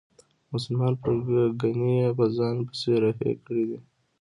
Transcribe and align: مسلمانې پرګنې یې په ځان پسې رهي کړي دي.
مسلمانې 0.51 0.97
پرګنې 1.03 1.91
یې 2.01 2.09
په 2.17 2.25
ځان 2.37 2.55
پسې 2.67 2.91
رهي 3.03 3.31
کړي 3.45 3.63
دي. 3.69 3.79